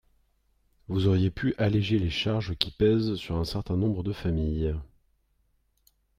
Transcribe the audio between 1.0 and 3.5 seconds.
auriez pu alléger les charges qui pèsent sur un